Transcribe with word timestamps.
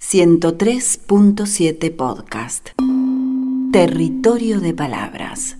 103.7 0.00 1.94
Podcast. 1.94 2.70
Territorio 3.70 4.58
de 4.58 4.72
Palabras. 4.72 5.58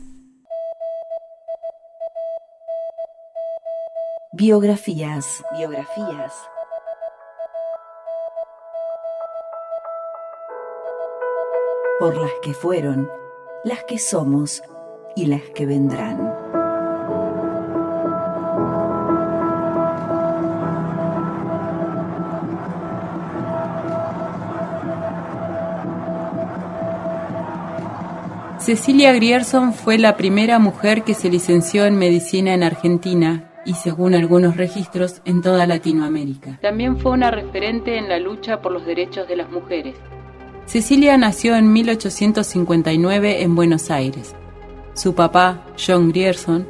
Biografías, 4.33 5.45
biografías. 5.57 6.33
Por 12.01 12.17
las 12.17 12.33
que 12.43 12.55
fueron, 12.55 13.09
las 13.63 13.85
que 13.85 13.99
somos 13.99 14.63
y 15.15 15.27
las 15.27 15.43
que 15.55 15.67
vendrán. 15.67 16.40
Cecilia 28.71 29.13
Grierson 29.13 29.75
fue 29.75 29.99
la 29.99 30.17
primera 30.17 30.61
mujer 30.61 31.03
que 31.03 31.15
se 31.15 31.29
licenció 31.29 31.87
en 31.87 31.99
medicina 31.99 32.55
en 32.55 32.63
Argentina 32.63 33.51
y, 33.67 33.75
según 33.75 34.15
algunos 34.15 34.57
registros, 34.57 35.23
en 35.25 35.43
toda 35.43 35.67
Latinoamérica. 35.67 36.61
También 36.63 36.97
fue 36.97 37.11
una 37.11 37.33
referente 37.33 37.99
en 37.99 38.09
la 38.09 38.21
lucha 38.21 38.63
por 38.63 38.71
los 38.71 38.87
derechos 38.87 39.27
de 39.27 39.35
las 39.35 39.51
mujeres. 39.51 39.97
Cecilia 40.67 41.17
nació 41.17 41.57
en 41.57 41.73
1859 41.73 43.43
en 43.43 43.57
Buenos 43.57 43.91
Aires. 43.91 44.37
Su 44.95 45.17
papá, 45.17 45.67
John 45.77 46.11
Grierson, 46.11 46.65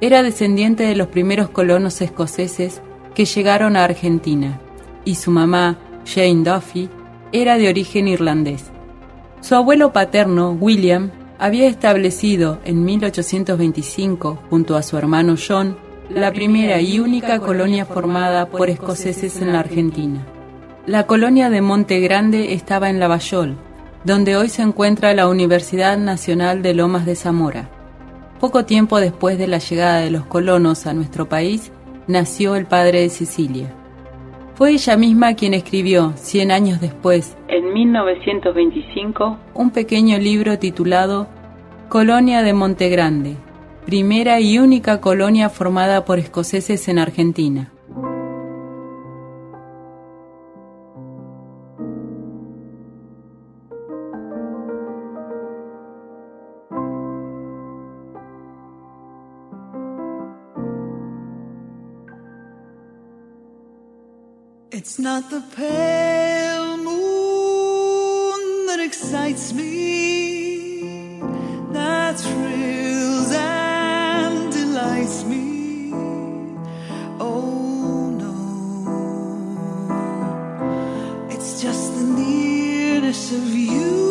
era 0.00 0.22
descendiente 0.22 0.84
de 0.84 0.94
los 0.94 1.08
primeros 1.08 1.50
colonos 1.50 2.00
escoceses 2.00 2.80
que 3.12 3.24
llegaron 3.24 3.74
a 3.76 3.82
Argentina, 3.82 4.60
y 5.04 5.16
su 5.16 5.32
mamá, 5.32 5.78
Jane 6.06 6.44
Duffy, 6.44 6.88
era 7.32 7.58
de 7.58 7.68
origen 7.68 8.06
irlandés. 8.06 8.70
Su 9.40 9.56
abuelo 9.56 9.92
paterno, 9.92 10.52
William, 10.52 11.10
había 11.40 11.68
establecido 11.68 12.60
en 12.66 12.84
1825, 12.84 14.42
junto 14.50 14.76
a 14.76 14.82
su 14.82 14.98
hermano 14.98 15.36
John, 15.36 15.74
la 16.10 16.32
primera 16.32 16.82
y 16.82 17.00
única 17.00 17.40
colonia 17.40 17.86
formada 17.86 18.46
por 18.46 18.68
escoceses 18.68 19.40
en 19.40 19.54
la 19.54 19.60
Argentina. 19.60 20.26
La 20.86 21.06
colonia 21.06 21.48
de 21.48 21.62
Monte 21.62 21.98
Grande 22.00 22.52
estaba 22.52 22.90
en 22.90 23.00
Lavallol, 23.00 23.56
donde 24.04 24.36
hoy 24.36 24.50
se 24.50 24.60
encuentra 24.60 25.14
la 25.14 25.28
Universidad 25.28 25.96
Nacional 25.96 26.60
de 26.60 26.74
Lomas 26.74 27.06
de 27.06 27.16
Zamora. 27.16 27.70
Poco 28.38 28.66
tiempo 28.66 29.00
después 29.00 29.38
de 29.38 29.46
la 29.46 29.58
llegada 29.58 30.00
de 30.00 30.10
los 30.10 30.26
colonos 30.26 30.86
a 30.86 30.92
nuestro 30.92 31.26
país, 31.30 31.72
nació 32.06 32.54
el 32.54 32.66
padre 32.66 33.00
de 33.00 33.08
Cecilia. 33.08 33.74
Fue 34.60 34.72
ella 34.72 34.98
misma 34.98 35.32
quien 35.32 35.54
escribió, 35.54 36.12
100 36.16 36.50
años 36.50 36.82
después, 36.82 37.34
en 37.48 37.72
1925, 37.72 39.38
un 39.54 39.70
pequeño 39.70 40.18
libro 40.18 40.58
titulado 40.58 41.28
Colonia 41.88 42.42
de 42.42 42.52
Montegrande, 42.52 43.36
primera 43.86 44.38
y 44.38 44.58
única 44.58 45.00
colonia 45.00 45.48
formada 45.48 46.04
por 46.04 46.18
escoceses 46.18 46.88
en 46.88 46.98
Argentina. 46.98 47.72
It's 64.82 64.98
not 64.98 65.28
the 65.28 65.42
pale 65.54 66.78
moon 66.78 68.40
that 68.68 68.80
excites 68.80 69.52
me, 69.52 71.20
that 71.74 72.18
thrills 72.18 73.30
and 73.30 74.50
delights 74.50 75.24
me. 75.24 75.92
Oh 77.20 78.08
no, 78.22 78.34
it's 81.28 81.60
just 81.60 81.94
the 81.98 82.04
nearness 82.22 83.32
of 83.32 83.54
you. 83.54 84.09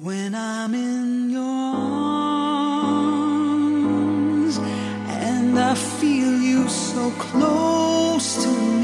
When 0.00 0.32
I'm 0.36 0.74
in 0.76 1.28
your 1.28 1.42
arms 1.42 1.78
and 5.08 5.58
I 5.58 5.74
feel 5.74 6.38
you 6.40 6.68
so 6.68 7.10
close 7.18 8.44
to 8.44 8.48
me, 8.48 8.77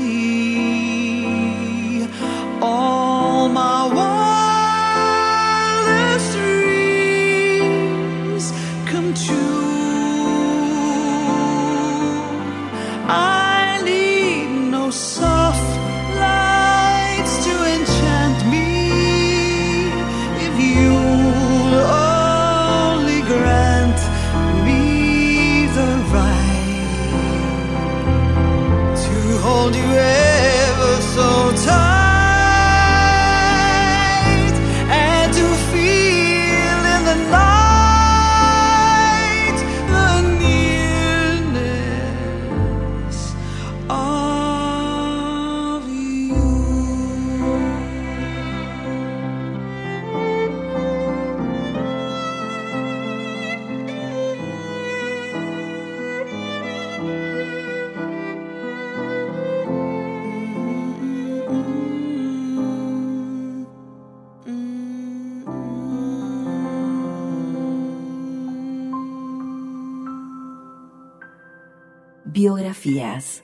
Biografías. 72.44 73.42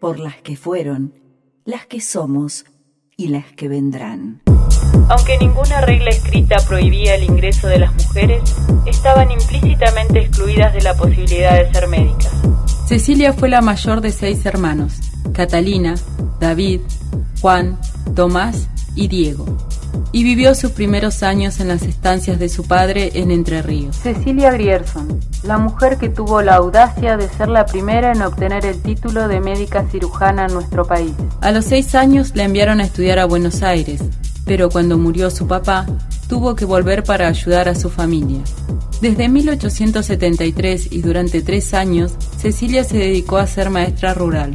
Por 0.00 0.18
las 0.18 0.34
que 0.42 0.56
fueron, 0.56 1.14
las 1.64 1.86
que 1.86 2.00
somos 2.00 2.64
y 3.16 3.28
las 3.28 3.52
que 3.52 3.68
vendrán. 3.68 4.42
Aunque 5.08 5.38
ninguna 5.38 5.82
regla 5.82 6.10
escrita 6.10 6.56
prohibía 6.66 7.14
el 7.14 7.22
ingreso 7.22 7.68
de 7.68 7.78
las 7.78 7.94
mujeres, 7.94 8.42
estaban 8.86 9.30
implícitamente 9.30 10.18
excluidas 10.18 10.74
de 10.74 10.80
la 10.80 10.96
posibilidad 10.96 11.56
de 11.56 11.72
ser 11.72 11.86
médicas. 11.86 12.32
Cecilia 12.88 13.32
fue 13.32 13.48
la 13.48 13.60
mayor 13.60 14.00
de 14.00 14.10
seis 14.10 14.44
hermanos, 14.44 14.94
Catalina, 15.32 15.94
David, 16.40 16.80
Juan, 17.40 17.78
Tomás 18.16 18.68
y 18.96 19.06
Diego, 19.06 19.46
y 20.12 20.24
vivió 20.24 20.54
sus 20.54 20.70
primeros 20.70 21.22
años 21.22 21.60
en 21.60 21.68
las 21.68 21.82
estancias 21.82 22.38
de 22.38 22.48
su 22.48 22.64
padre 22.64 23.12
en 23.14 23.30
Entre 23.30 23.62
Ríos. 23.62 23.96
Cecilia 23.96 24.50
Grierson, 24.52 25.20
la 25.42 25.58
mujer 25.58 25.98
que 25.98 26.08
tuvo 26.08 26.42
la 26.42 26.56
audacia 26.56 27.16
de 27.16 27.28
ser 27.28 27.48
la 27.48 27.66
primera 27.66 28.12
en 28.12 28.22
obtener 28.22 28.64
el 28.64 28.80
título 28.80 29.28
de 29.28 29.40
médica 29.40 29.84
cirujana 29.90 30.46
en 30.46 30.54
nuestro 30.54 30.84
país. 30.84 31.12
A 31.40 31.50
los 31.50 31.64
seis 31.64 31.94
años 31.94 32.32
la 32.34 32.44
enviaron 32.44 32.80
a 32.80 32.84
estudiar 32.84 33.18
a 33.18 33.26
Buenos 33.26 33.62
Aires, 33.62 34.02
pero 34.44 34.70
cuando 34.70 34.98
murió 34.98 35.30
su 35.30 35.46
papá, 35.46 35.86
tuvo 36.28 36.54
que 36.54 36.64
volver 36.64 37.04
para 37.04 37.28
ayudar 37.28 37.68
a 37.68 37.74
su 37.74 37.90
familia. 37.90 38.42
Desde 39.00 39.28
1873 39.28 40.92
y 40.92 41.02
durante 41.02 41.42
tres 41.42 41.74
años, 41.74 42.12
Cecilia 42.38 42.84
se 42.84 42.96
dedicó 42.96 43.36
a 43.36 43.46
ser 43.46 43.70
maestra 43.70 44.14
rural. 44.14 44.54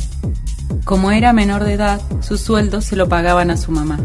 Como 0.86 1.12
era 1.12 1.34
menor 1.34 1.64
de 1.64 1.74
edad, 1.74 2.02
su 2.22 2.38
sueldo 2.38 2.82
se 2.82 2.96
lo 2.96 3.08
pagaban 3.08 3.52
a 3.52 3.58
su 3.58 3.72
mamá. 3.72 4.00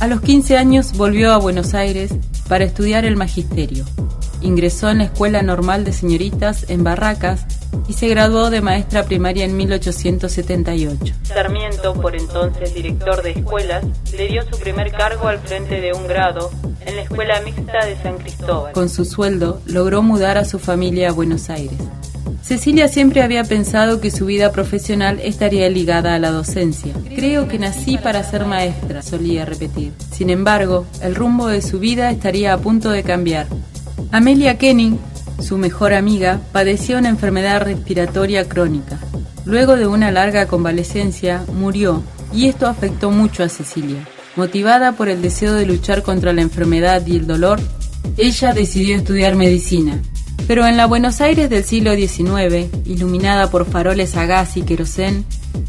A 0.00 0.06
los 0.06 0.22
15 0.22 0.56
años 0.56 0.94
volvió 0.94 1.30
a 1.30 1.36
Buenos 1.36 1.74
Aires 1.74 2.10
para 2.48 2.64
estudiar 2.64 3.04
el 3.04 3.16
magisterio. 3.16 3.84
Ingresó 4.40 4.88
en 4.88 4.98
la 4.98 5.04
Escuela 5.04 5.42
Normal 5.42 5.84
de 5.84 5.92
Señoritas 5.92 6.64
en 6.70 6.82
Barracas 6.82 7.44
y 7.86 7.92
se 7.92 8.08
graduó 8.08 8.48
de 8.48 8.62
maestra 8.62 9.04
primaria 9.04 9.44
en 9.44 9.58
1878. 9.58 11.14
Sarmiento, 11.24 11.92
por 11.92 12.16
entonces 12.16 12.72
director 12.72 13.22
de 13.22 13.32
escuelas, 13.32 13.84
le 14.16 14.28
dio 14.28 14.42
su 14.50 14.58
primer 14.58 14.90
cargo 14.90 15.28
al 15.28 15.38
frente 15.38 15.82
de 15.82 15.92
un 15.92 16.06
grado 16.06 16.50
en 16.86 16.96
la 16.96 17.02
Escuela 17.02 17.38
Mixta 17.42 17.84
de 17.84 18.02
San 18.02 18.16
Cristóbal. 18.16 18.72
Con 18.72 18.88
su 18.88 19.04
sueldo 19.04 19.60
logró 19.66 20.00
mudar 20.00 20.38
a 20.38 20.46
su 20.46 20.58
familia 20.58 21.10
a 21.10 21.12
Buenos 21.12 21.50
Aires. 21.50 21.78
Cecilia 22.42 22.88
siempre 22.88 23.22
había 23.22 23.44
pensado 23.44 24.00
que 24.00 24.10
su 24.10 24.26
vida 24.26 24.50
profesional 24.50 25.20
estaría 25.22 25.68
ligada 25.68 26.14
a 26.14 26.18
la 26.18 26.30
docencia. 26.30 26.92
Creo 27.14 27.46
que 27.46 27.58
nací 27.58 27.98
para 27.98 28.24
ser 28.24 28.46
maestra, 28.46 29.02
solía 29.02 29.44
repetir. 29.44 29.92
Sin 30.10 30.30
embargo, 30.30 30.86
el 31.02 31.14
rumbo 31.14 31.46
de 31.46 31.62
su 31.62 31.78
vida 31.78 32.10
estaría 32.10 32.52
a 32.52 32.58
punto 32.58 32.90
de 32.90 33.02
cambiar. 33.02 33.46
Amelia 34.10 34.58
Kenning, 34.58 34.98
su 35.40 35.58
mejor 35.58 35.92
amiga, 35.92 36.40
padeció 36.52 36.98
una 36.98 37.10
enfermedad 37.10 37.62
respiratoria 37.62 38.48
crónica. 38.48 38.98
Luego 39.44 39.76
de 39.76 39.86
una 39.86 40.10
larga 40.10 40.46
convalecencia, 40.46 41.44
murió, 41.54 42.02
y 42.32 42.46
esto 42.46 42.66
afectó 42.66 43.10
mucho 43.10 43.44
a 43.44 43.48
Cecilia. 43.48 44.08
Motivada 44.36 44.92
por 44.92 45.08
el 45.08 45.22
deseo 45.22 45.54
de 45.54 45.66
luchar 45.66 46.02
contra 46.02 46.32
la 46.32 46.42
enfermedad 46.42 47.06
y 47.06 47.16
el 47.16 47.26
dolor, 47.26 47.60
ella 48.16 48.52
decidió 48.52 48.96
estudiar 48.96 49.36
medicina 49.36 50.00
pero 50.50 50.66
en 50.66 50.76
la 50.76 50.86
Buenos 50.86 51.20
Aires 51.20 51.48
del 51.48 51.62
siglo 51.62 51.94
XIX, 51.94 52.66
iluminada 52.84 53.52
por 53.52 53.70
faroles 53.70 54.16
a 54.16 54.26
gas 54.26 54.56
y 54.56 54.62
querosén, 54.62 55.24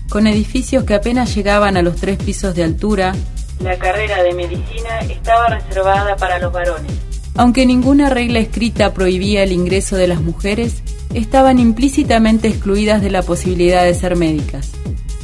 con 0.10 0.26
edificios 0.26 0.86
que 0.86 0.96
apenas 0.96 1.36
llegaban 1.36 1.78
a 1.78 1.84
los 1.84 1.98
tres 1.98 2.18
pisos 2.18 2.56
de 2.56 2.64
altura, 2.64 3.14
la 3.60 3.78
carrera 3.78 4.24
de 4.24 4.34
medicina 4.34 5.02
estaba 5.08 5.50
reservada 5.50 6.16
para 6.16 6.40
los 6.40 6.52
varones. 6.52 6.92
Aunque 7.36 7.68
ninguna 7.68 8.10
regla 8.10 8.40
escrita 8.40 8.92
prohibía 8.92 9.44
el 9.44 9.52
ingreso 9.52 9.98
de 9.98 10.08
las 10.08 10.20
mujeres, 10.20 10.82
estaban 11.14 11.60
implícitamente 11.60 12.48
excluidas 12.48 13.04
de 13.04 13.12
la 13.12 13.22
posibilidad 13.22 13.84
de 13.84 13.94
ser 13.94 14.16
médicas. 14.16 14.72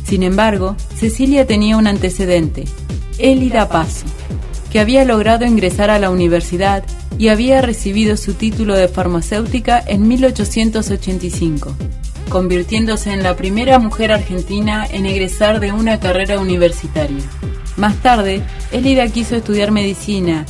Sin 0.06 0.22
embargo, 0.22 0.76
Cecilia 0.96 1.48
tenía 1.48 1.78
un 1.78 1.88
antecedente, 1.88 2.66
Elida 3.18 3.70
Paso, 3.70 4.06
que 4.72 4.80
había 4.80 5.06
logrado 5.06 5.46
ingresar 5.46 5.90
a 5.90 6.00
la 6.00 6.10
universidad 6.10 6.84
y 7.18 7.30
había 7.30 7.62
recibido 7.62 8.18
su 8.18 8.34
título 8.34 8.76
de 8.76 8.88
farmacéutica 8.88 9.84
en 9.86 10.08
1885, 10.08 11.76
convirtiéndose 12.30 13.12
en 13.12 13.24
la 13.24 13.36
primera 13.36 13.80
mujer 13.80 14.12
argentina 14.12 14.86
en 14.90 15.06
egresar 15.06 15.60
de 15.60 15.72
una 15.72 16.00
carrera 16.00 16.40
universitaria. 16.40 17.24
Más 17.76 17.96
tarde, 17.98 18.42
Elida 18.72 19.08
quiso 19.08 19.36
estudiar 19.36 19.72
medicina 19.72 20.46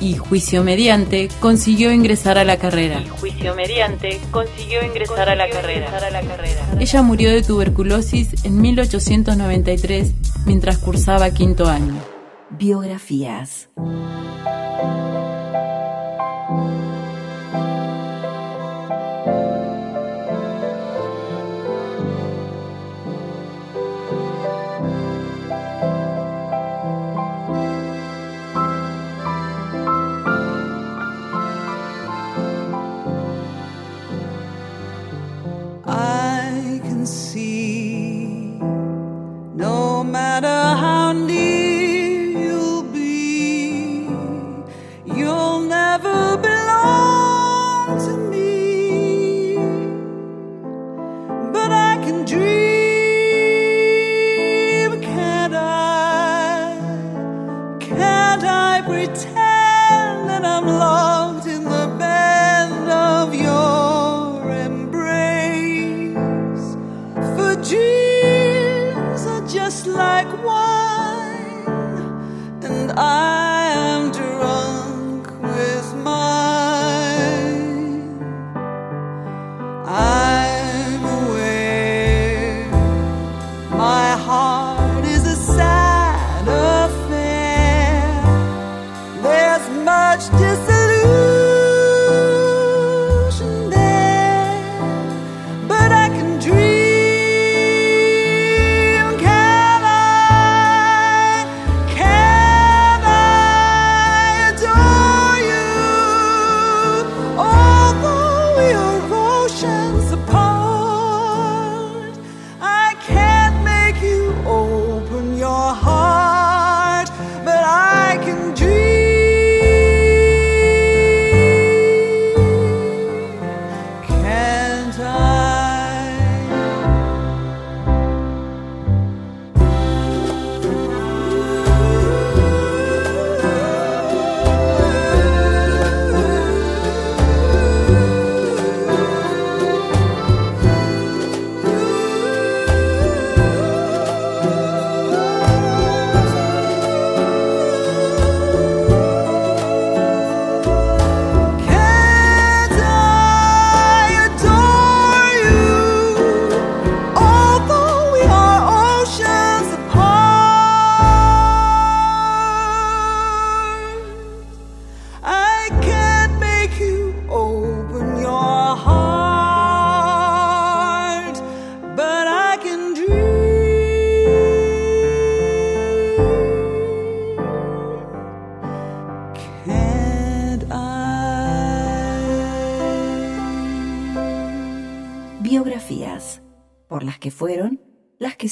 y, 0.00 0.16
juicio 0.16 0.64
mediante, 0.64 1.28
consiguió 1.40 1.92
ingresar 1.92 2.36
a 2.36 2.44
la 2.44 2.56
carrera. 2.56 3.02
juicio 3.20 3.54
mediante, 3.54 4.20
consiguió 4.30 4.84
ingresar 4.84 5.28
a 5.28 5.36
la 5.36 5.48
carrera. 5.48 5.90
Ella 6.80 7.02
murió 7.02 7.30
de 7.30 7.42
tuberculosis 7.42 8.44
en 8.44 8.60
1893 8.60 10.12
mientras 10.44 10.78
cursaba 10.78 11.30
quinto 11.30 11.68
año. 11.68 12.11
Biografías. 12.62 13.68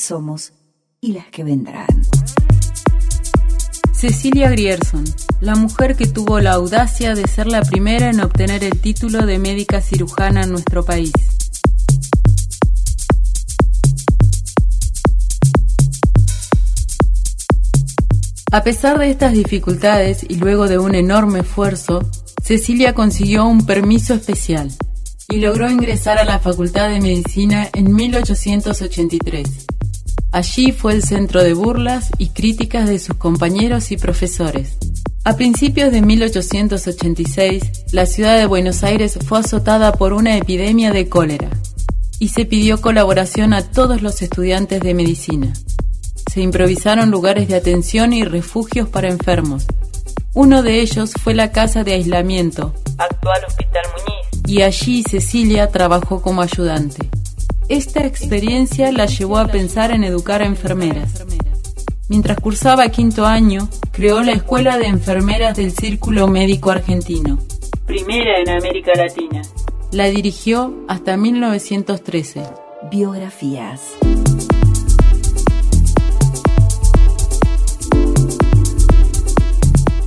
Somos 0.01 0.53
y 1.01 1.13
las 1.13 1.27
que 1.27 1.45
vendrán. 1.45 1.87
Cecilia 3.93 4.49
Grierson, 4.49 5.05
la 5.41 5.55
mujer 5.55 5.95
que 5.95 6.07
tuvo 6.07 6.41
la 6.41 6.53
audacia 6.53 7.15
de 7.15 7.29
ser 7.29 7.47
la 7.47 7.63
primera 7.63 8.09
en 8.09 8.21
obtener 8.21 8.65
el 8.65 8.81
título 8.81 9.27
de 9.27 9.39
médica 9.39 9.83
cirujana 9.83 10.45
en 10.45 10.53
nuestro 10.53 10.85
país. 10.85 11.13
A 18.53 18.65
pesar 18.65 18.99
de 18.99 19.11
estas 19.11 19.33
dificultades 19.33 20.25
y 20.29 20.37
luego 20.37 20.67
de 20.67 20.79
un 20.79 20.95
enorme 20.95 21.41
esfuerzo, 21.41 22.01
Cecilia 22.43 22.95
consiguió 22.95 23.45
un 23.47 23.65
permiso 23.65 24.15
especial 24.15 24.71
y 25.29 25.37
logró 25.37 25.71
ingresar 25.71 26.19
a 26.19 26.25
la 26.25 26.41
Facultad 26.41 26.89
de 26.89 27.01
Medicina 27.01 27.69
en 27.73 27.95
1883. 27.95 29.70
Allí 30.33 30.71
fue 30.71 30.93
el 30.93 31.03
centro 31.03 31.43
de 31.43 31.55
burlas 31.55 32.11
y 32.19 32.29
críticas 32.29 32.89
de 32.89 33.01
sus 33.01 33.17
compañeros 33.17 33.91
y 33.91 33.97
profesores. 33.97 34.79
A 35.25 35.37
principios 35.37 35.91
de 35.91 36.03
1886, 36.03 37.93
la 37.93 38.07
ciudad 38.07 38.39
de 38.39 38.47
Buenos 38.47 38.85
Aires 38.85 39.19
fue 39.27 39.41
azotada 39.41 39.93
por 39.93 40.13
una 40.13 40.37
epidemia 40.37 40.93
de 40.93 41.09
cólera 41.09 41.51
y 42.21 42.29
se 42.29 42.45
pidió 42.45 42.81
colaboración 42.81 43.53
a 43.53 43.63
todos 43.63 44.03
los 44.03 44.23
estudiantes 44.23 44.81
de 44.81 44.95
medicina. 44.95 45.53
Se 46.33 46.41
improvisaron 46.41 47.11
lugares 47.11 47.49
de 47.49 47.57
atención 47.57 48.13
y 48.13 48.25
refugios 48.25 48.89
para 48.89 49.09
enfermos. 49.09 49.67
Uno 50.33 50.63
de 50.63 50.81
ellos 50.81 51.13
fue 51.21 51.35
la 51.35 51.51
casa 51.51 51.83
de 51.83 51.95
aislamiento, 51.95 52.73
actual 52.99 53.41
Hospital 53.49 53.83
Muñiz, 53.93 54.47
y 54.47 54.63
allí 54.63 55.03
Cecilia 55.03 55.71
trabajó 55.71 56.23
como 56.23 56.41
ayudante. 56.41 57.11
Esta 57.71 58.05
experiencia 58.05 58.91
la 58.91 59.07
llevó 59.07 59.39
a 59.39 59.47
pensar 59.47 59.93
en 59.93 60.03
educar 60.03 60.43
a 60.43 60.45
enfermeras. 60.45 61.25
Mientras 62.09 62.41
cursaba 62.41 62.89
quinto 62.89 63.27
año, 63.27 63.69
creó 63.93 64.25
la 64.25 64.33
Escuela 64.33 64.77
de 64.77 64.87
Enfermeras 64.87 65.57
del 65.57 65.71
Círculo 65.71 66.27
Médico 66.27 66.73
Argentino, 66.73 67.39
primera 67.87 68.41
en 68.41 68.51
América 68.51 68.91
Latina. 68.97 69.43
La 69.93 70.07
dirigió 70.07 70.85
hasta 70.89 71.17
1913. 71.17 72.43
Biografías. 72.91 73.81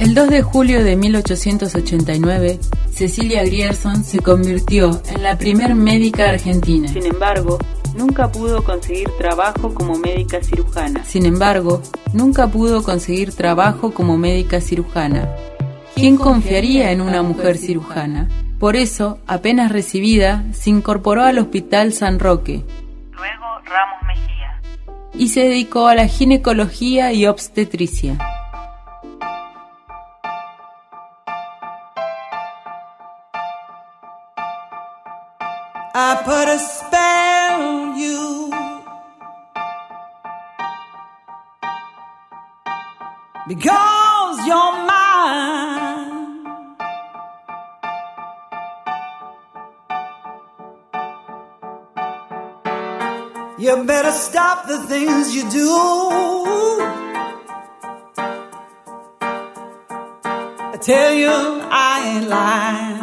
El 0.03 0.15
2 0.15 0.29
de 0.31 0.41
julio 0.41 0.83
de 0.83 0.97
1889, 0.97 2.59
Cecilia 2.91 3.45
Grierson 3.45 4.03
se 4.03 4.19
convirtió 4.19 5.01
en 5.07 5.23
la 5.23 5.37
primer 5.37 5.75
médica 5.75 6.29
argentina. 6.29 6.89
Sin 6.89 7.05
embargo, 7.05 7.57
nunca 7.95 8.29
pudo 8.29 8.65
conseguir 8.65 9.09
trabajo 9.17 9.73
como 9.73 9.97
médica 9.97 10.43
cirujana. 10.43 11.05
Sin 11.05 11.25
embargo, 11.25 11.81
nunca 12.11 12.49
pudo 12.49 12.83
conseguir 12.83 13.33
trabajo 13.33 13.93
como 13.93 14.17
médica 14.17 14.59
cirujana. 14.59 15.37
¿Quién 15.95 16.17
confiaría 16.17 16.91
en 16.91 16.99
una 16.99 17.21
mujer 17.21 17.57
cirujana? 17.57 18.27
Por 18.59 18.75
eso, 18.75 19.19
apenas 19.25 19.71
recibida, 19.71 20.43
se 20.51 20.69
incorporó 20.69 21.23
al 21.23 21.39
Hospital 21.39 21.93
San 21.93 22.19
Roque. 22.19 22.65
Luego 23.13 23.45
Ramos 23.63 24.03
Mejía. 24.05 24.61
Y 25.17 25.29
se 25.29 25.45
dedicó 25.45 25.87
a 25.87 25.95
la 25.95 26.07
ginecología 26.07 27.13
y 27.13 27.25
obstetricia. 27.25 28.17
I 35.95 36.15
put 36.25 36.47
a 36.49 36.57
spell 36.57 37.61
on 37.61 37.95
you. 37.95 38.49
Because 43.47 44.47
you're 44.47 44.73
mine. 44.87 46.23
You 53.59 53.83
better 53.85 54.11
stop 54.11 54.67
the 54.67 54.79
things 54.87 55.35
you 55.35 55.47
do. 55.51 55.69
I 60.73 60.77
tell 60.81 61.13
you, 61.13 61.29
I 61.29 62.17
ain't 62.17 62.29
lying. 62.29 63.02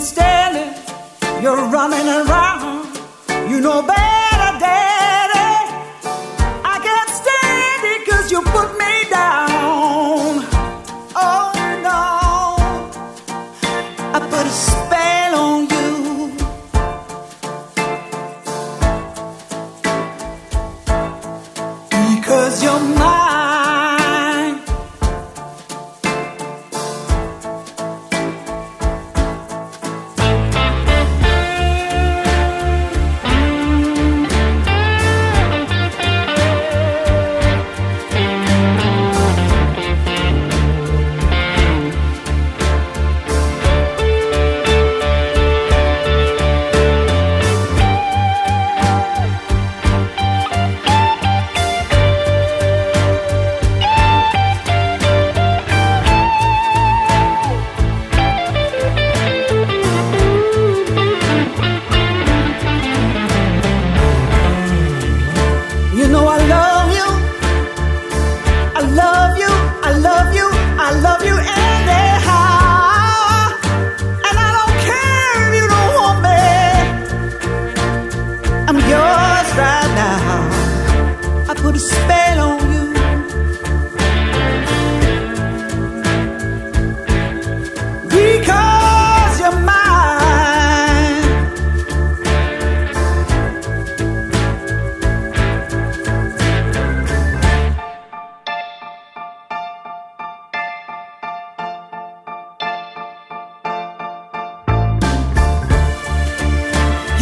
Can't 0.00 0.08
stand 0.08 0.56
it. 0.56 1.42
You're 1.42 1.68
running 1.68 2.08
around. 2.08 2.86
You 3.50 3.60
know 3.60 3.82
better, 3.82 4.09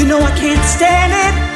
know 0.09 0.21
I 0.21 0.31
can't 0.39 0.65
stand 0.65 1.13
it. 1.13 1.48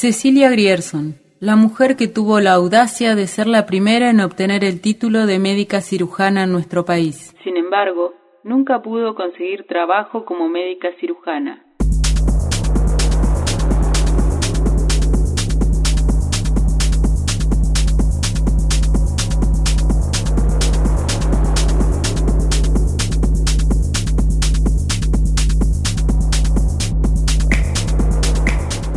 Cecilia 0.00 0.48
Grierson, 0.48 1.16
la 1.40 1.56
mujer 1.56 1.96
que 1.96 2.06
tuvo 2.06 2.38
la 2.38 2.52
audacia 2.52 3.16
de 3.16 3.26
ser 3.26 3.48
la 3.48 3.66
primera 3.66 4.10
en 4.10 4.20
obtener 4.20 4.62
el 4.62 4.80
título 4.80 5.26
de 5.26 5.40
médica 5.40 5.80
cirujana 5.80 6.44
en 6.44 6.52
nuestro 6.52 6.84
país. 6.84 7.34
Sin 7.42 7.56
embargo, 7.56 8.14
nunca 8.44 8.80
pudo 8.80 9.16
conseguir 9.16 9.66
trabajo 9.66 10.24
como 10.24 10.48
médica 10.48 10.90
cirujana. 11.00 11.64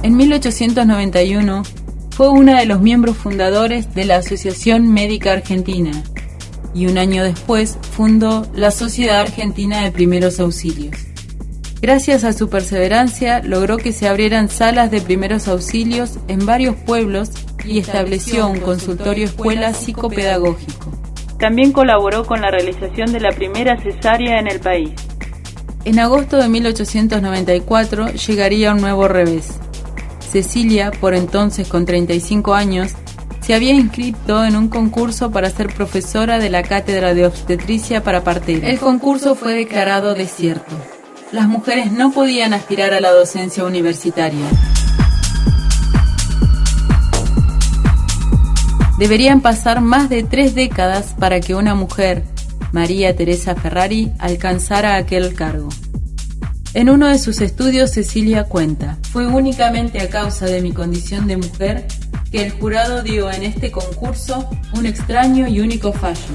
En 0.04 0.18
1891 0.18 1.62
fue 2.10 2.30
una 2.30 2.60
de 2.60 2.66
los 2.66 2.82
miembros 2.82 3.18
fundadores 3.18 3.94
de 3.94 4.06
la 4.06 4.18
Asociación 4.18 4.92
Médica 4.92 5.32
Argentina 5.32 5.92
y 6.74 6.88
un 6.88 6.98
año 6.98 7.24
después 7.24 7.78
fundó 7.92 8.48
la 8.56 8.72
Sociedad 8.72 9.22
Argentina 9.22 9.84
de 9.84 9.92
Primeros 9.92 10.40
Auxilios. 10.40 10.96
Gracias 11.82 12.24
a 12.24 12.34
su 12.34 12.50
perseverancia 12.50 13.42
logró 13.44 13.78
que 13.78 13.92
se 13.92 14.08
abrieran 14.08 14.50
salas 14.50 14.90
de 14.90 15.02
primeros 15.02 15.48
auxilios 15.48 16.18
en 16.28 16.48
varios 16.48 16.76
pueblos 16.76 17.30
y 17.64 17.78
estableció 17.78 18.48
un 18.48 18.60
consultorio 18.60 19.26
escuela 19.26 19.74
psicopedagógico. 19.74 20.92
También 21.40 21.72
colaboró 21.72 22.26
con 22.26 22.42
la 22.42 22.50
realización 22.50 23.12
de 23.12 23.20
la 23.20 23.32
primera 23.32 23.80
cesárea 23.80 24.40
en 24.40 24.48
el 24.48 24.60
país. 24.60 24.92
En 25.86 26.00
agosto 26.00 26.38
de 26.38 26.50
1894 26.50 28.14
llegaría 28.14 28.74
un 28.74 28.82
nuevo 28.82 29.08
revés. 29.08 29.60
Cecilia, 30.32 30.92
por 30.92 31.14
entonces 31.14 31.68
con 31.68 31.86
35 31.86 32.54
años, 32.54 32.94
se 33.42 33.54
había 33.54 33.74
inscrito 33.74 34.46
en 34.46 34.56
un 34.56 34.70
concurso 34.70 35.30
para 35.30 35.50
ser 35.50 35.74
profesora 35.74 36.40
de 36.40 36.50
la 36.50 36.64
cátedra 36.64 37.14
de 37.14 37.26
obstetricia 37.26 38.02
para 38.02 38.24
parteras. 38.24 38.70
El 38.70 38.80
concurso 38.80 39.36
fue 39.36 39.54
declarado 39.54 40.14
desierto. 40.14 40.74
Las 41.34 41.48
mujeres 41.48 41.92
no 41.92 42.12
podían 42.12 42.54
aspirar 42.54 42.94
a 42.94 43.02
la 43.02 43.12
docencia 43.12 43.66
universitaria. 43.66 44.46
Deberían 48.98 49.42
pasar 49.42 49.82
más 49.82 50.10
de 50.10 50.24
tres 50.24 50.56
décadas 50.56 51.16
para 51.20 51.42
que 51.42 51.56
una 51.56 51.76
mujer, 51.76 52.24
María 52.72 53.16
Teresa 53.16 53.56
Ferrari, 53.56 54.12
alcanzara 54.20 54.96
aquel 54.96 55.34
cargo. 55.34 55.70
En 56.74 56.90
uno 56.90 57.08
de 57.08 57.20
sus 57.20 57.42
estudios, 57.42 57.92
Cecilia 57.92 58.46
cuenta, 58.46 58.98
fue 59.12 59.28
únicamente 59.28 60.00
a 60.00 60.10
causa 60.10 60.46
de 60.46 60.62
mi 60.62 60.72
condición 60.72 61.28
de 61.28 61.36
mujer 61.36 61.86
que 62.32 62.46
el 62.46 62.52
jurado 62.52 63.04
dio 63.04 63.30
en 63.30 63.44
este 63.44 63.72
concurso 63.72 64.50
un 64.74 64.86
extraño 64.86 65.50
y 65.50 65.60
único 65.60 65.92
fallo, 65.92 66.34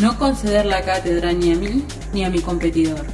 no 0.00 0.18
conceder 0.18 0.64
la 0.64 0.80
cátedra 0.80 1.34
ni 1.34 1.52
a 1.52 1.56
mí 1.56 1.84
ni 2.14 2.24
a 2.24 2.30
mi 2.30 2.40
competidor. 2.40 3.04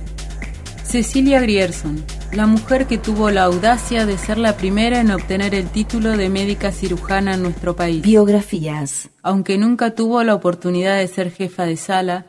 Cecilia 0.85 1.41
Grierson, 1.41 2.05
la 2.33 2.47
mujer 2.47 2.87
que 2.87 2.99
tuvo 2.99 3.31
la 3.31 3.43
audacia 3.43 4.07
de 4.07 4.17
ser 4.17 4.39
la 4.39 4.57
primera 4.57 5.01
en 5.01 5.11
obtener 5.11 5.53
el 5.53 5.69
título 5.69 6.17
de 6.17 6.29
médica 6.29 6.71
cirujana 6.71 7.35
en 7.35 7.43
nuestro 7.43 7.75
país. 7.75 8.03
Biografías. 8.03 9.11
Aunque 9.21 9.59
nunca 9.59 9.97
tuvo 9.97 10.23
la 10.23 10.37
oportunidad 10.37 10.99
de 10.99 11.09
ser 11.09 11.33
jefa 11.33 11.65
de 11.67 11.77
sala, 11.77 12.27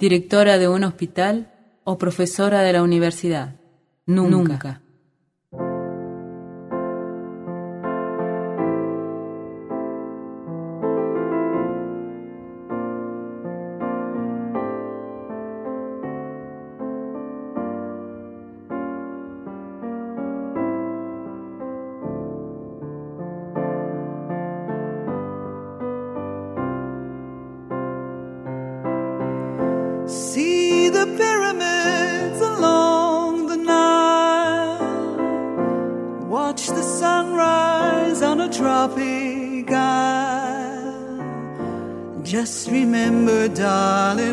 directora 0.00 0.58
de 0.58 0.66
un 0.66 0.82
hospital 0.82 1.51
o 1.84 1.98
profesora 1.98 2.62
de 2.62 2.72
la 2.72 2.82
universidad. 2.82 3.56
Nunca. 4.06 4.81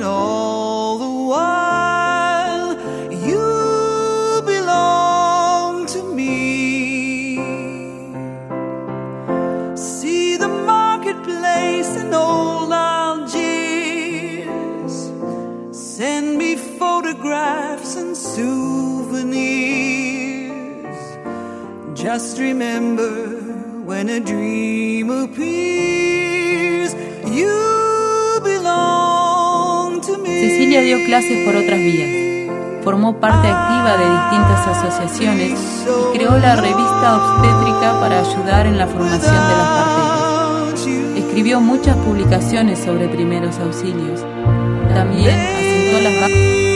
all 0.09 0.97
the 0.97 1.13
while 1.31 2.69
you 3.27 4.41
belong 4.45 5.85
to 5.85 6.01
me. 6.03 7.35
See 9.75 10.35
the 10.37 10.47
marketplace 10.47 11.95
in 12.01 12.13
old 12.13 12.73
Algiers. 12.73 13.35
Send 15.71 16.37
me 16.37 16.55
photographs 16.55 17.95
and 17.95 18.17
souvenirs. 18.17 19.29
Just 21.93 22.39
remember 22.39 23.11
when 23.85 24.09
a 24.09 24.19
dream 24.19 25.11
appears, 25.11 26.93
you. 27.39 27.68
Cecilia 30.69 30.85
dio 30.85 31.03
clases 31.03 31.35
por 31.47 31.55
otras 31.55 31.79
vías. 31.79 32.09
Formó 32.83 33.19
parte 33.19 33.47
activa 33.47 33.97
de 33.97 34.05
distintas 34.07 34.67
asociaciones 34.67 35.59
y 36.13 36.15
creó 36.15 36.37
la 36.37 36.57
revista 36.57 37.17
obstétrica 37.17 37.99
para 37.99 38.19
ayudar 38.19 38.67
en 38.67 38.77
la 38.77 38.85
formación 38.85 39.33
de 39.33 39.55
las 39.57 39.67
parteras. 39.67 40.87
Escribió 41.17 41.59
muchas 41.59 41.97
publicaciones 41.97 42.77
sobre 42.77 43.07
primeros 43.07 43.57
auxilios. 43.57 44.23
También 44.93 45.39
asentó 45.39 46.01
las 46.03 46.21
bases 46.21 46.68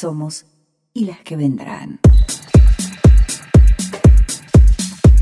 somos 0.00 0.46
y 0.94 1.04
las 1.04 1.20
que 1.20 1.36
vendrán. 1.36 2.00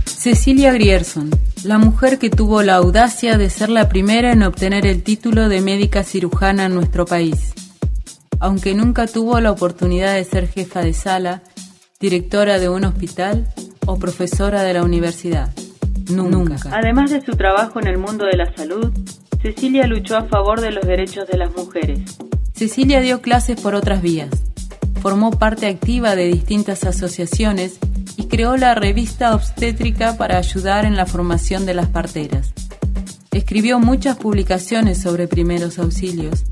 Cecilia 0.05 0.73
Grierson, 0.73 1.31
la 1.65 1.79
mujer 1.79 2.19
que 2.19 2.31
tuvo 2.31 2.63
la 2.63 2.77
audacia 2.77 3.39
de 3.39 3.51
ser 3.51 3.71
la 3.71 3.89
primera 3.89 4.33
en 4.33 4.43
obtener 4.43 4.87
el 4.87 5.03
título 5.03 5.49
de 5.49 5.61
médica 5.61 6.05
cirujana 6.05 6.67
en 6.67 6.75
nuestro 6.75 7.07
país. 7.07 7.55
Aunque 8.39 8.75
nunca 8.75 9.09
tuvo 9.09 9.41
la 9.41 9.51
oportunidad 9.51 10.15
de 10.15 10.25
ser 10.25 10.49
jefa 10.49 10.81
de 10.81 10.93
sala, 10.93 11.43
directora 11.99 12.61
de 12.61 12.69
un 12.69 12.85
hospital 12.85 13.49
o 13.87 13.99
profesora 13.99 14.63
de 14.63 14.75
la 14.75 14.85
universidad. 14.85 15.53
Nunca. 16.09 16.57
Además 16.71 17.11
de 17.11 17.21
su 17.21 17.33
trabajo 17.33 17.81
en 17.81 17.89
el 17.89 17.99
mundo 17.99 18.25
de 18.27 18.37
la 18.37 18.55
salud, 18.55 18.93
Cecilia 19.43 19.87
luchó 19.87 20.17
a 20.17 20.25
favor 20.25 20.61
de 20.61 20.71
los 20.71 20.87
derechos 20.87 21.27
de 21.27 21.37
las 21.37 21.55
mujeres. 21.55 22.17
Cecilia 22.55 23.01
dio 23.01 23.21
clases 23.21 23.61
por 23.61 23.75
otras 23.75 24.03
vías. 24.03 24.48
Formó 25.01 25.31
parte 25.31 25.67
activa 25.67 26.17
de 26.17 26.27
distintas 26.27 26.85
asociaciones 26.85 27.79
y 28.17 28.27
creó 28.27 28.57
la 28.57 28.75
revista 28.75 29.35
obstétrica 29.35 30.17
para 30.17 30.39
ayudar 30.39 30.85
en 30.85 30.97
la 30.97 31.07
formación 31.07 31.67
de 31.67 31.75
las 31.75 31.89
parteras. 31.89 32.53
Escribió 33.31 33.79
muchas 33.79 34.17
publicaciones 34.17 35.01
sobre 35.01 35.29
primeros 35.29 35.79
auxilios. 35.79 36.45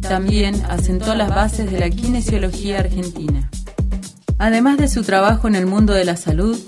También 0.00 0.60
asentó 0.68 1.14
las 1.14 1.30
bases 1.30 1.70
de 1.70 1.78
la 1.78 1.90
kinesiología 1.90 2.80
argentina. 2.80 3.48
Además 4.38 4.78
de 4.78 4.88
su 4.88 5.02
trabajo 5.04 5.46
en 5.46 5.54
el 5.54 5.66
mundo 5.66 5.92
de 5.92 6.04
la 6.04 6.16
salud, 6.16 6.58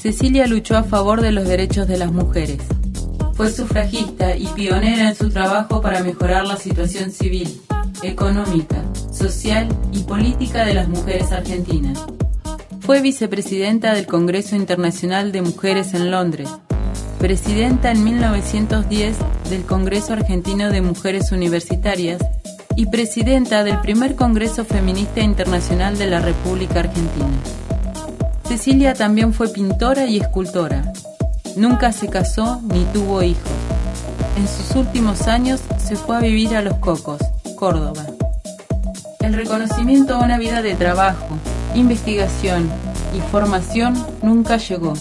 Cecilia 0.00 0.46
luchó 0.46 0.76
a 0.76 0.84
favor 0.84 1.20
de 1.20 1.32
los 1.32 1.48
derechos 1.48 1.88
de 1.88 1.98
las 1.98 2.12
mujeres. 2.12 2.58
Fue 3.34 3.50
sufragista 3.50 4.36
y 4.36 4.46
pionera 4.46 5.08
en 5.08 5.16
su 5.16 5.30
trabajo 5.30 5.80
para 5.82 6.02
mejorar 6.02 6.46
la 6.46 6.56
situación 6.56 7.10
civil, 7.10 7.60
económica, 8.02 8.82
social 9.12 9.68
y 9.92 10.00
política 10.00 10.64
de 10.64 10.74
las 10.74 10.88
mujeres 10.88 11.32
argentinas. 11.32 12.04
Fue 12.80 13.00
vicepresidenta 13.00 13.94
del 13.94 14.06
Congreso 14.06 14.54
Internacional 14.54 15.32
de 15.32 15.42
Mujeres 15.42 15.94
en 15.94 16.10
Londres, 16.10 16.48
presidenta 17.18 17.90
en 17.90 18.04
1910 18.04 19.16
del 19.50 19.64
Congreso 19.64 20.12
Argentino 20.12 20.70
de 20.70 20.82
Mujeres 20.82 21.32
Universitarias 21.32 22.22
y 22.76 22.86
presidenta 22.86 23.64
del 23.64 23.80
primer 23.80 24.14
Congreso 24.14 24.64
Feminista 24.64 25.20
Internacional 25.20 25.98
de 25.98 26.06
la 26.06 26.20
República 26.20 26.80
Argentina. 26.80 27.26
Cecilia 28.44 28.94
también 28.94 29.32
fue 29.32 29.48
pintora 29.48 30.06
y 30.06 30.18
escultora. 30.18 30.92
Nunca 31.56 31.90
se 31.90 32.08
casó 32.08 32.60
ni 32.62 32.84
tuvo 32.92 33.22
hijos. 33.22 33.50
En 34.36 34.46
sus 34.46 34.76
últimos 34.76 35.26
años 35.26 35.60
se 35.78 35.96
fue 35.96 36.16
a 36.16 36.20
vivir 36.20 36.54
a 36.54 36.62
Los 36.62 36.74
Cocos, 36.74 37.20
Córdoba. 37.56 38.04
El 39.20 39.34
reconocimiento 39.34 40.14
a 40.14 40.24
una 40.24 40.38
vida 40.38 40.62
de 40.62 40.76
trabajo, 40.76 41.26
investigación 41.74 42.70
y 43.16 43.20
formación 43.32 43.94
nunca 44.22 44.58
llegó. 44.58 44.94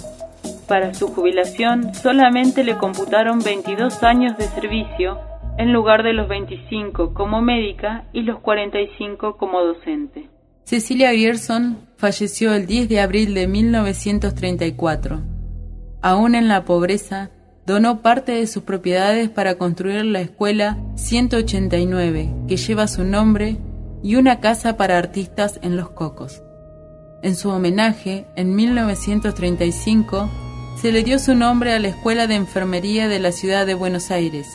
Para 0.67 0.93
su 0.93 1.09
jubilación 1.09 1.93
solamente 1.93 2.63
le 2.63 2.77
computaron 2.77 3.39
22 3.39 4.01
años 4.01 4.35
de 4.37 4.47
servicio 4.47 5.19
en 5.57 5.71
lugar 5.71 6.03
de 6.03 6.13
los 6.13 6.27
25 6.27 7.13
como 7.13 7.41
médica 7.41 8.05
y 8.13 8.21
los 8.23 8.39
45 8.39 9.37
como 9.37 9.61
docente. 9.61 10.29
Cecilia 10.63 11.11
Grierson 11.11 11.77
falleció 11.97 12.53
el 12.53 12.65
10 12.65 12.89
de 12.89 12.99
abril 12.99 13.35
de 13.35 13.47
1934. 13.47 15.21
Aún 16.01 16.35
en 16.35 16.47
la 16.47 16.65
pobreza, 16.65 17.29
donó 17.65 18.01
parte 18.01 18.33
de 18.33 18.47
sus 18.47 18.63
propiedades 18.63 19.29
para 19.29 19.55
construir 19.55 20.05
la 20.05 20.21
escuela 20.21 20.77
189, 20.95 22.29
que 22.47 22.57
lleva 22.57 22.87
su 22.87 23.03
nombre, 23.03 23.57
y 24.03 24.17
una 24.17 24.39
casa 24.39 24.77
para 24.77 24.99
artistas 24.99 25.59
en 25.63 25.75
Los 25.75 25.89
Cocos. 25.89 26.43
En 27.23 27.35
su 27.35 27.49
homenaje, 27.49 28.27
en 28.35 28.55
1935, 28.55 30.29
se 30.79 30.91
le 30.91 31.01
dio 31.01 31.17
su 31.17 31.33
nombre 31.33 31.73
a 31.73 31.79
la 31.79 31.87
Escuela 31.87 32.27
de 32.27 32.35
Enfermería 32.35 33.07
de 33.07 33.19
la 33.19 33.31
ciudad 33.31 33.65
de 33.65 33.73
Buenos 33.73 34.11
Aires 34.11 34.47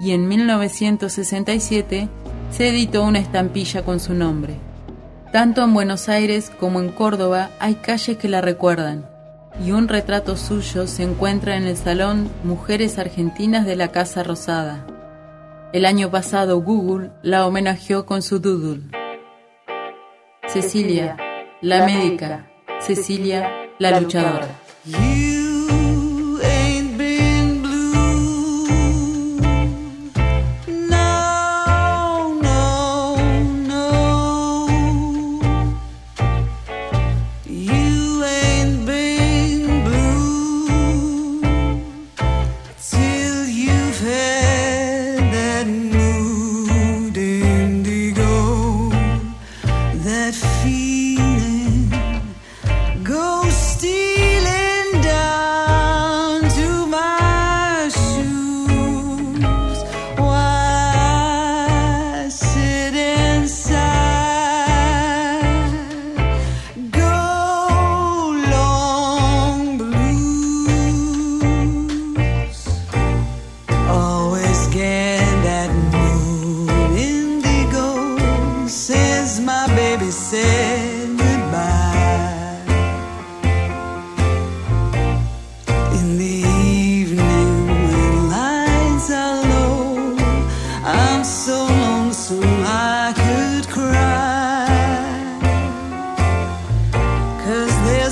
y 0.00 0.12
en 0.12 0.26
1967 0.26 2.08
se 2.50 2.68
editó 2.68 3.04
una 3.04 3.20
estampilla 3.20 3.84
con 3.84 4.00
su 4.00 4.14
nombre. 4.14 4.54
Tanto 5.32 5.62
en 5.62 5.72
Buenos 5.72 6.08
Aires 6.08 6.50
como 6.58 6.80
en 6.80 6.90
Córdoba 6.90 7.50
hay 7.60 7.74
calles 7.76 8.16
que 8.16 8.28
la 8.28 8.40
recuerdan 8.40 9.19
y 9.64 9.72
un 9.72 9.88
retrato 9.88 10.36
suyo 10.36 10.86
se 10.86 11.02
encuentra 11.02 11.56
en 11.56 11.64
el 11.64 11.76
Salón 11.76 12.30
Mujeres 12.44 12.98
Argentinas 12.98 13.66
de 13.66 13.76
la 13.76 13.88
Casa 13.88 14.22
Rosada. 14.22 14.86
El 15.72 15.84
año 15.84 16.10
pasado 16.10 16.60
Google 16.60 17.10
la 17.22 17.46
homenajeó 17.46 18.06
con 18.06 18.22
su 18.22 18.40
doodle. 18.40 18.82
Cecilia 20.48 21.16
la 21.60 21.84
médica, 21.84 22.50
Cecilia, 22.80 23.70
la 23.78 24.00
luchadora. 24.00 24.48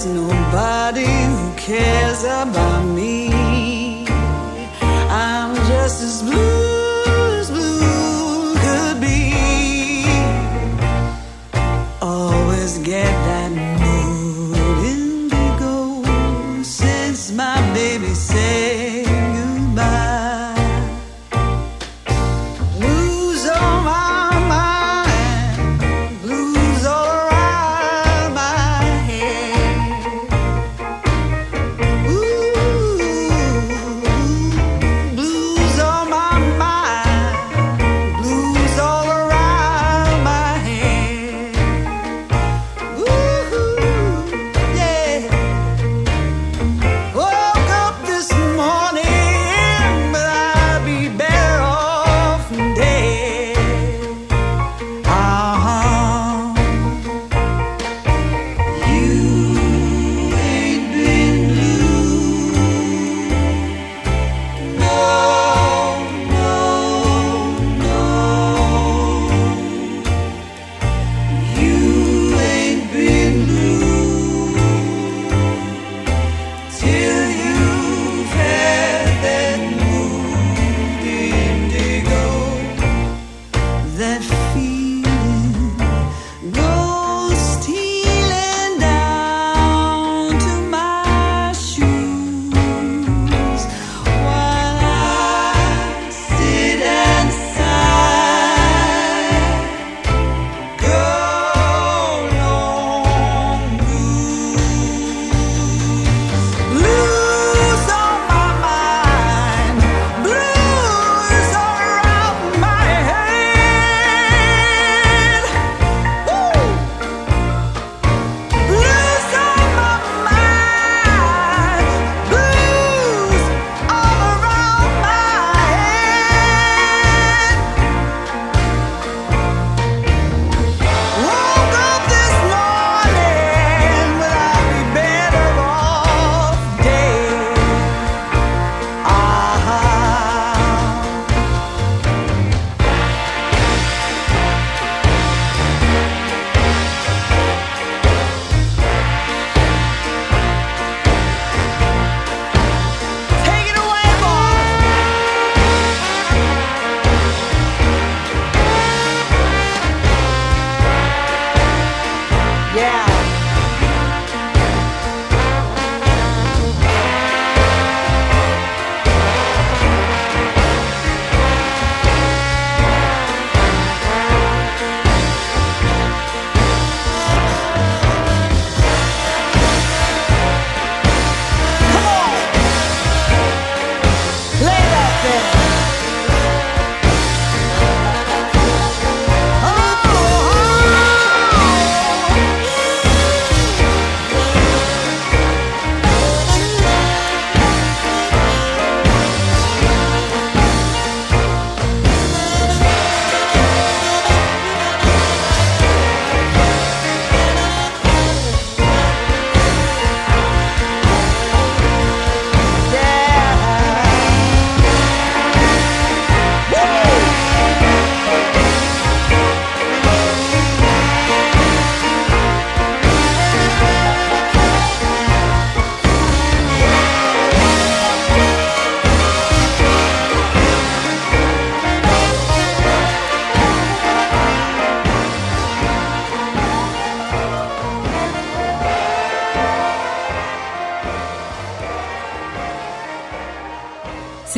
There's 0.00 0.14
nobody 0.14 1.04
who 1.04 1.54
cares 1.56 2.22
about 2.22 2.84
me. 2.84 4.06
I'm 4.80 5.56
just 5.66 6.00
as 6.04 6.22
blue. 6.22 6.67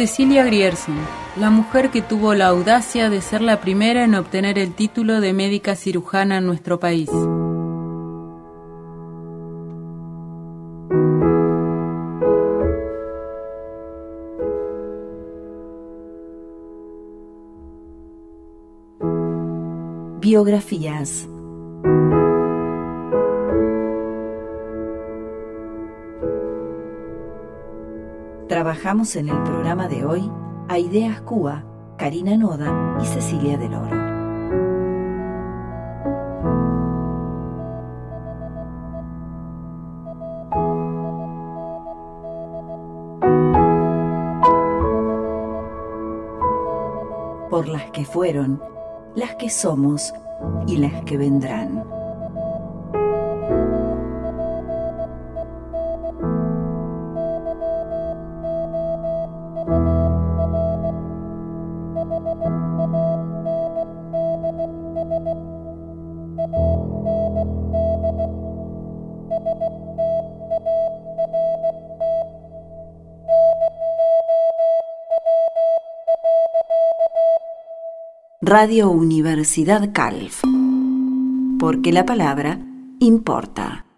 Cecilia 0.00 0.44
Grierson, 0.44 0.96
la 1.36 1.50
mujer 1.50 1.90
que 1.90 2.00
tuvo 2.00 2.32
la 2.32 2.46
audacia 2.46 3.10
de 3.10 3.20
ser 3.20 3.42
la 3.42 3.60
primera 3.60 4.02
en 4.02 4.14
obtener 4.14 4.58
el 4.58 4.72
título 4.72 5.20
de 5.20 5.34
médica 5.34 5.76
cirujana 5.76 6.38
en 6.38 6.46
nuestro 6.46 6.80
país. 6.80 7.10
Biografías 20.22 21.28
Trabajamos 28.60 29.16
en 29.16 29.30
el 29.30 29.42
programa 29.42 29.88
de 29.88 30.04
hoy 30.04 30.30
a 30.68 30.78
Ideas 30.78 31.22
Cuba, 31.22 31.64
Karina 31.96 32.36
Noda 32.36 32.98
y 33.00 33.06
Cecilia 33.06 33.56
del 33.56 33.72
Oro. 33.72 33.88
Por 47.48 47.66
las 47.66 47.90
que 47.92 48.04
fueron, 48.04 48.62
las 49.14 49.36
que 49.36 49.48
somos 49.48 50.12
y 50.66 50.76
las 50.76 51.02
que 51.04 51.16
vendrán. 51.16 51.99
Radio 78.52 78.90
Universidad 78.90 79.92
Calf. 79.92 80.42
Porque 81.60 81.92
la 81.92 82.04
palabra 82.04 82.58
importa. 82.98 83.89